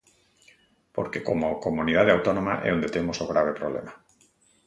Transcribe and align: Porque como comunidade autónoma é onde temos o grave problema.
Porque 0.95 1.19
como 1.27 1.47
comunidade 1.65 2.13
autónoma 2.15 2.53
é 2.67 2.69
onde 2.75 2.93
temos 2.95 3.17
o 3.23 3.29
grave 3.31 3.53
problema. 3.59 3.93